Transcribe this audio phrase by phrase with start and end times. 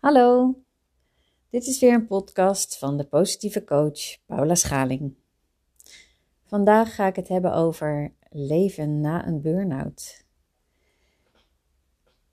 [0.00, 0.54] Hallo,
[1.50, 5.14] dit is weer een podcast van de positieve coach Paula Schaling.
[6.44, 10.24] Vandaag ga ik het hebben over leven na een burn-out.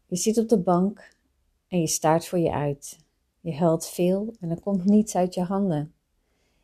[0.06, 1.16] Je zit op de bank
[1.68, 3.00] en je staart voor je uit.
[3.40, 5.94] Je huilt veel en er komt niets uit je handen.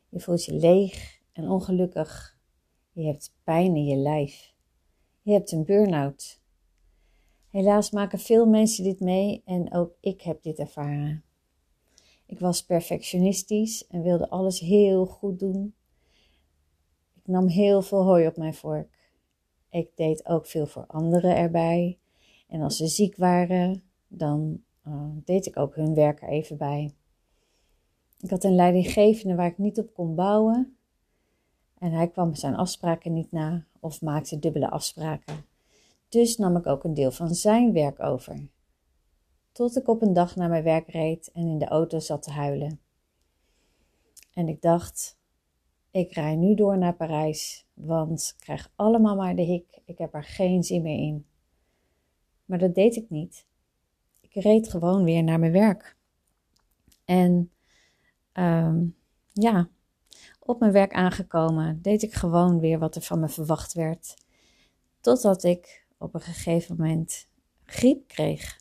[0.08, 2.38] Je voelt je leeg en ongelukkig.
[2.92, 4.54] Je hebt pijn in je lijf.
[5.22, 6.42] Je hebt een burn-out.
[7.54, 11.24] Helaas maken veel mensen dit mee en ook ik heb dit ervaren.
[12.26, 15.74] Ik was perfectionistisch en wilde alles heel goed doen.
[17.14, 19.10] Ik nam heel veel hooi op mijn vork.
[19.70, 21.98] Ik deed ook veel voor anderen erbij.
[22.48, 26.94] En als ze ziek waren, dan uh, deed ik ook hun werk er even bij.
[28.20, 30.76] Ik had een leidinggevende waar ik niet op kon bouwen.
[31.78, 35.52] En hij kwam zijn afspraken niet na of maakte dubbele afspraken.
[36.14, 38.48] Dus nam ik ook een deel van zijn werk over.
[39.52, 42.30] Tot ik op een dag naar mijn werk reed en in de auto zat te
[42.30, 42.80] huilen.
[44.32, 45.18] En ik dacht,
[45.90, 49.80] ik rij nu door naar Parijs, want ik krijg allemaal maar de hik.
[49.84, 51.26] Ik heb er geen zin meer in.
[52.44, 53.46] Maar dat deed ik niet.
[54.20, 55.96] Ik reed gewoon weer naar mijn werk.
[57.04, 57.52] En
[58.32, 58.96] um,
[59.32, 59.68] ja,
[60.38, 64.16] op mijn werk aangekomen, deed ik gewoon weer wat er van me verwacht werd.
[65.00, 67.28] Totdat ik op een gegeven moment
[67.64, 68.60] griep kreeg.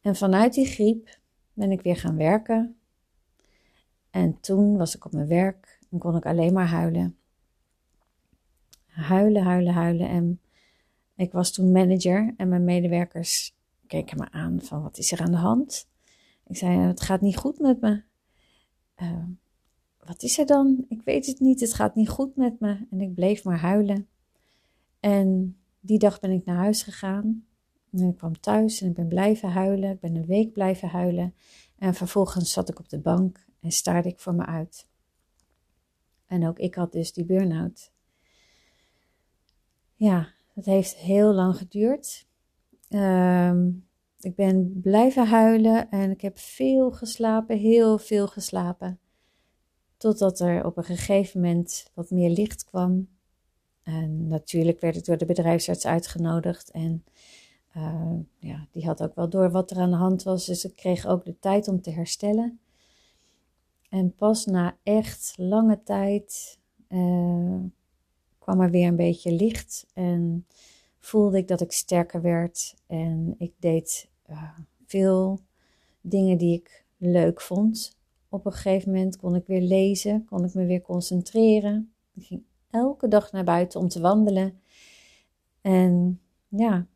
[0.00, 1.18] En vanuit die griep
[1.52, 2.78] ben ik weer gaan werken.
[4.10, 7.16] En toen was ik op mijn werk en kon ik alleen maar huilen.
[8.86, 10.08] Huilen, huilen, huilen.
[10.08, 10.40] En
[11.14, 13.54] ik was toen manager en mijn medewerkers
[13.86, 15.88] keken me aan van wat is er aan de hand?
[16.46, 18.02] Ik zei, het gaat niet goed met me.
[18.96, 19.24] Uh,
[19.98, 20.84] wat is er dan?
[20.88, 22.86] Ik weet het niet, het gaat niet goed met me.
[22.90, 24.08] En ik bleef maar huilen.
[25.00, 27.44] En die dag ben ik naar huis gegaan.
[27.92, 29.90] En ik kwam thuis en ik ben blijven huilen.
[29.90, 31.34] Ik ben een week blijven huilen.
[31.78, 34.88] En vervolgens zat ik op de bank en staarde ik voor me uit.
[36.26, 37.92] En ook ik had dus die burn-out.
[39.94, 42.26] Ja, het heeft heel lang geduurd.
[42.88, 43.70] Ehm,
[44.20, 49.00] ik ben blijven huilen en ik heb veel geslapen, heel veel geslapen.
[49.96, 53.08] Totdat er op een gegeven moment wat meer licht kwam.
[53.90, 56.70] En natuurlijk werd ik door de bedrijfsarts uitgenodigd.
[56.70, 57.04] En
[57.76, 60.46] uh, ja, die had ook wel door wat er aan de hand was.
[60.46, 62.60] Dus ik kreeg ook de tijd om te herstellen.
[63.88, 66.58] En pas na echt lange tijd
[66.88, 67.60] uh,
[68.38, 69.86] kwam er weer een beetje licht.
[69.94, 70.46] En
[70.98, 72.74] voelde ik dat ik sterker werd.
[72.86, 75.40] En ik deed uh, veel
[76.00, 77.98] dingen die ik leuk vond.
[78.28, 81.92] Op een gegeven moment kon ik weer lezen, kon ik me weer concentreren.
[82.14, 84.60] Ik ging elke dag naar buiten om te wandelen.
[85.60, 86.86] En ja,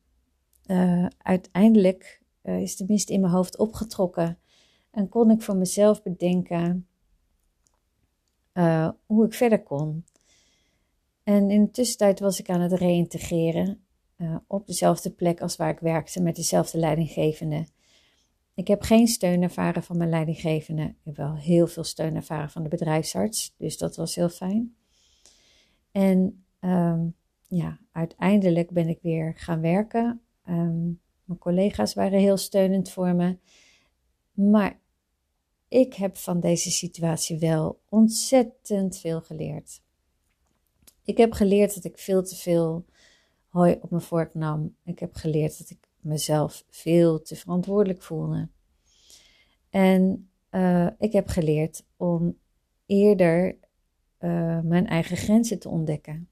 [0.66, 4.38] uh, uiteindelijk uh, is de mist in mijn hoofd opgetrokken.
[4.90, 6.86] En kon ik voor mezelf bedenken
[8.54, 10.04] uh, hoe ik verder kon.
[11.22, 13.78] En in de tussentijd was ik aan het reïntegreren
[14.46, 17.66] op dezelfde plek als waar ik werkte met dezelfde leidinggevende.
[18.54, 20.82] Ik heb geen steun ervaren van mijn leidinggevende.
[20.82, 23.54] Ik heb wel heel veel steun ervaren van de bedrijfsarts.
[23.58, 24.74] Dus dat was heel fijn.
[25.94, 27.14] En um,
[27.46, 30.20] ja, uiteindelijk ben ik weer gaan werken.
[30.48, 33.38] Um, mijn collega's waren heel steunend voor me.
[34.32, 34.80] Maar
[35.68, 39.82] ik heb van deze situatie wel ontzettend veel geleerd.
[41.04, 42.84] Ik heb geleerd dat ik veel te veel
[43.48, 44.76] hooi op mijn vork nam.
[44.84, 48.48] Ik heb geleerd dat ik mezelf veel te verantwoordelijk voelde.
[49.70, 52.38] En uh, ik heb geleerd om
[52.86, 53.58] eerder
[54.20, 56.28] uh, mijn eigen grenzen te ontdekken.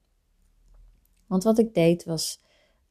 [1.27, 2.41] Want wat ik deed was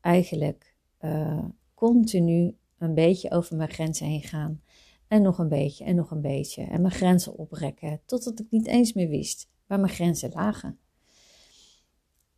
[0.01, 1.45] eigenlijk uh,
[1.75, 4.63] continu een beetje over mijn grenzen heen gaan.
[5.09, 6.63] En nog een beetje en nog een beetje.
[6.63, 8.01] En mijn grenzen oprekken.
[8.05, 10.79] Totdat ik niet eens meer wist waar mijn grenzen lagen.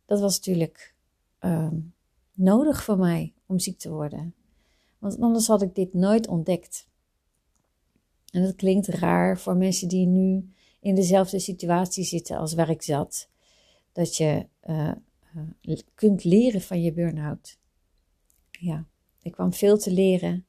[0.05, 0.95] Dat was natuurlijk
[1.41, 1.71] uh,
[2.33, 4.33] nodig voor mij om ziek te worden.
[4.99, 6.87] Want anders had ik dit nooit ontdekt.
[8.31, 10.53] En dat klinkt raar voor mensen die nu
[10.85, 13.29] in dezelfde situatie zitten als waar ik zat.
[13.91, 14.91] Dat je uh,
[15.61, 17.59] uh, kunt leren van je burn-out.
[18.51, 18.87] Ja,
[19.21, 20.45] ik kwam veel te leren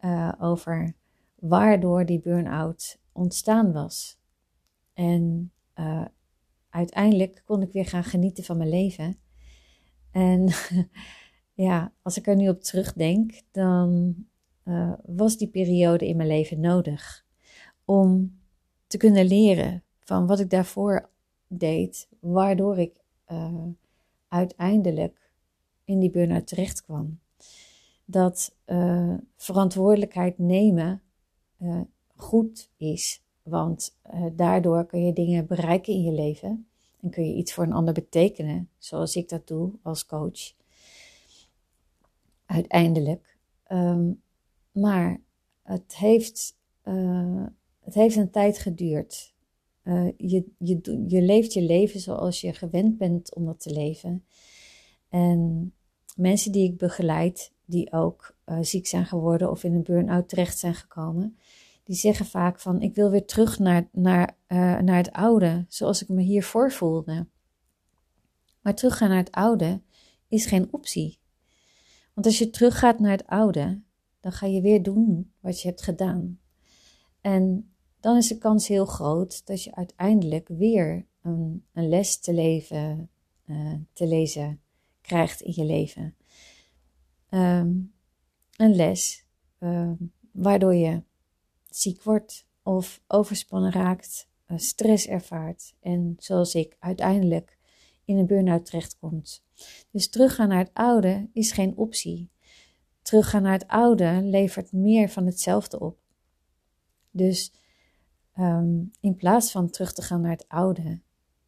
[0.00, 0.94] uh, over
[1.34, 4.18] waardoor die burn-out ontstaan was.
[4.92, 5.52] En
[6.68, 9.18] uiteindelijk kon ik weer gaan genieten van mijn leven.
[10.10, 10.48] En
[11.66, 14.14] ja, als ik er nu op terugdenk, dan
[15.04, 17.26] was die periode in mijn leven nodig
[17.84, 18.38] om
[18.94, 21.08] te kunnen leren van wat ik daarvoor
[21.46, 23.00] deed, waardoor ik
[23.32, 23.54] uh,
[24.28, 25.30] uiteindelijk
[25.84, 27.18] in die burn-out terecht kwam.
[28.04, 31.02] Dat uh, verantwoordelijkheid nemen
[31.58, 31.80] uh,
[32.16, 33.22] goed is.
[33.42, 33.96] Want
[34.32, 36.66] daardoor kun je dingen bereiken in je leven.
[37.00, 40.54] En kun je iets voor een ander betekenen, zoals ik dat doe als coach.
[42.46, 43.36] Uiteindelijk.
[43.68, 44.22] Um,
[44.72, 45.20] maar
[45.62, 46.56] het heeft,
[47.84, 49.34] het heeft een tijd geduurd.
[49.84, 54.24] Uh, je, je, je leeft je leven zoals je gewend bent om dat te leven.
[55.08, 55.72] En
[56.16, 60.58] mensen die ik begeleid, die ook uh, ziek zijn geworden of in een burn-out terecht
[60.58, 61.38] zijn gekomen,
[61.84, 66.02] die zeggen vaak van ik wil weer terug naar, naar, uh, naar het oude, zoals
[66.02, 67.26] ik me hiervoor voelde.
[68.60, 69.82] Maar teruggaan naar het oude
[70.28, 71.18] is geen optie.
[72.14, 73.80] Want als je teruggaat naar het oude,
[74.20, 76.40] dan ga je weer doen wat je hebt gedaan.
[77.20, 77.73] En
[78.04, 83.10] dan is de kans heel groot dat je uiteindelijk weer een, een les te, leven,
[83.46, 84.60] uh, te lezen
[85.00, 86.16] krijgt in je leven.
[87.30, 87.94] Um,
[88.56, 89.26] een les
[89.58, 89.92] uh,
[90.32, 91.02] waardoor je
[91.70, 97.58] ziek wordt of overspannen raakt, uh, stress ervaart en zoals ik uiteindelijk
[98.04, 99.44] in een burn-out terechtkomt.
[99.90, 102.30] Dus teruggaan naar het oude is geen optie.
[103.02, 105.98] Teruggaan naar het oude levert meer van hetzelfde op.
[107.10, 107.52] Dus
[108.38, 111.00] um, in plaats van terug te gaan naar het oude,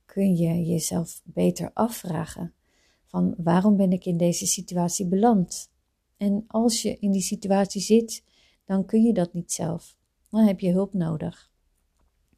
[0.04, 2.54] kun je jezelf beter afvragen
[3.06, 5.70] van waarom ben ik in deze situatie beland?
[6.16, 8.24] En als je in die situatie zit,
[8.64, 9.96] dan kun je dat niet zelf.
[10.28, 11.50] Dan heb je hulp nodig.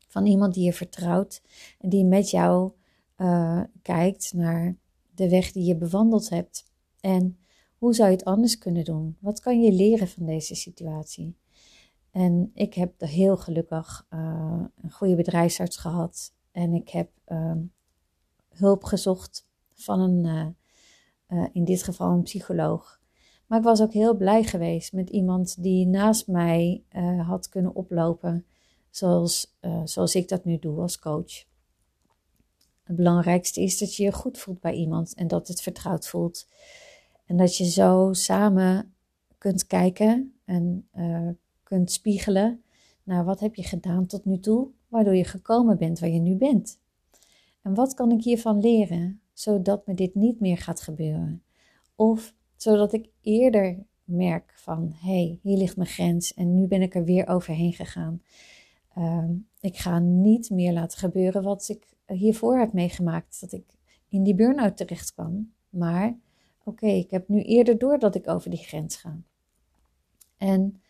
[0.09, 1.43] Van iemand die je vertrouwt
[1.79, 2.73] en die met jou
[3.17, 4.77] uh, kijkt naar
[5.15, 6.65] de weg die je bewandeld hebt.
[7.01, 7.39] En
[7.79, 9.17] hoe zou je het anders kunnen doen?
[9.21, 11.37] Wat kan je leren van deze situatie?
[12.11, 16.33] En ik heb heel gelukkig uh, een goede bedrijfsarts gehad.
[16.53, 17.53] En ik heb uh,
[18.49, 20.57] hulp gezocht van een,
[21.29, 23.01] uh, in dit geval een psycholoog.
[23.47, 26.83] Maar ik was ook heel blij geweest met iemand die naast mij
[27.27, 28.47] had kunnen oplopen.
[28.91, 31.45] Zoals, zoals ik dat nu doe als coach.
[32.83, 36.49] Het belangrijkste is dat je je goed voelt bij iemand en dat het vertrouwd voelt.
[37.25, 38.95] En dat je zo samen
[39.39, 40.89] kunt kijken en
[41.69, 42.63] kunt spiegelen
[43.03, 46.35] naar wat heb je gedaan tot nu toe, waardoor je gekomen bent waar je nu
[46.35, 46.81] bent.
[47.63, 51.43] En wat kan ik hiervan leren, zodat me dit niet meer gaat gebeuren?
[51.95, 56.83] Of zodat ik eerder merk van, hé, hey, hier ligt mijn grens en nu ben
[56.83, 58.23] ik er weer overheen gegaan.
[58.99, 59.31] Uh,
[59.61, 63.65] ik ga niet meer laten gebeuren wat ik hiervoor heb meegemaakt, dat ik
[64.09, 65.53] in die burn-out terecht kwam.
[65.69, 66.19] Maar
[66.65, 69.21] oké, ik heb nu eerder door dat ik over die grens ga.
[70.37, 70.81] En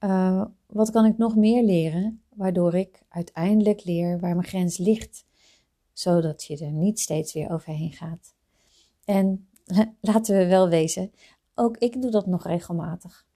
[0.00, 5.24] uh, wat kan ik nog meer leren, waardoor ik uiteindelijk leer waar mijn grens ligt,
[5.92, 8.34] zodat je er niet steeds weer overheen gaat.
[9.04, 9.48] En
[10.00, 11.12] laten we wel wezen,
[11.54, 13.26] ook ik doe dat nog regelmatig.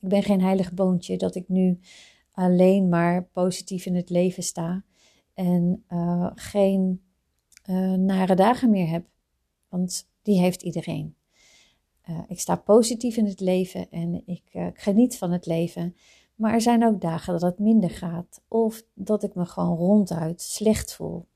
[0.00, 1.78] Ik ben geen heilig boontje dat ik nu
[2.32, 4.84] alleen maar positief in het leven sta
[5.34, 7.02] en uh, geen
[7.70, 9.06] uh, nare dagen meer heb.
[9.68, 11.16] Want die heeft iedereen.
[12.12, 15.96] Uh, ik sta positief in het leven en ik, ik, geniet van het leven.
[16.34, 20.42] Maar er zijn ook dagen dat het minder gaat of dat ik me gewoon ronduit
[20.42, 21.26] slecht voel.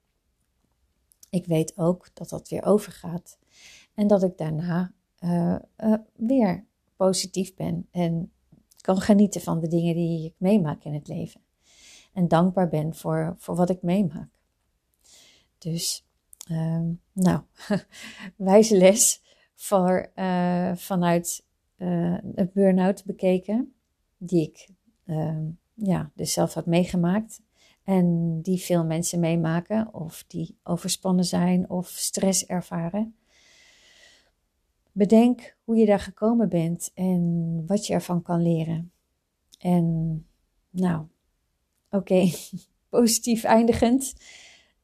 [1.30, 3.38] Ik weet ook dat dat weer overgaat
[3.94, 4.92] en dat ik daarna
[6.16, 8.32] weer positief ben en
[8.80, 11.40] kan genieten van de dingen die ik meemaak in het leven
[12.16, 14.30] en dankbaar ben voor, voor wat ik meemaak.
[15.58, 16.06] Dus,
[16.50, 17.40] uh, nou,
[18.36, 19.22] wijze les
[19.56, 21.44] voor, uh, vanuit
[21.76, 23.74] uh, een burn-out bekeken,
[24.16, 24.68] die ik
[25.04, 25.38] uh,
[25.74, 27.40] ja, dus zelf had meegemaakt.
[27.82, 33.16] En die veel mensen meemaken, of die overspannen zijn of stress ervaren.
[34.92, 38.92] Bedenk hoe je daar gekomen bent en wat je ervan kan leren.
[39.58, 40.26] En
[40.70, 41.06] nou,
[41.96, 42.30] Oké,
[42.88, 44.14] positief eindigend.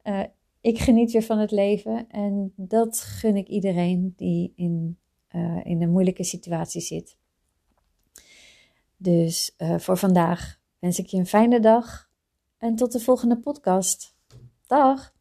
[0.03, 0.23] Uh,
[0.63, 4.97] ik geniet weer van het leven en dat gun ik iedereen die in,
[5.35, 7.17] uh, in een moeilijke situatie zit.
[8.97, 12.09] Dus uh, voor vandaag wens ik je een fijne dag
[12.57, 14.15] en tot de volgende podcast.
[14.67, 15.12] Dag!